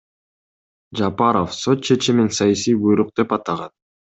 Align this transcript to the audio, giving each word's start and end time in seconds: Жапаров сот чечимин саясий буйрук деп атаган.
Жапаров 0.99 1.49
сот 1.61 1.77
чечимин 1.89 2.33
саясий 2.39 2.79
буйрук 2.81 3.15
деп 3.21 3.37
атаган. 3.41 3.79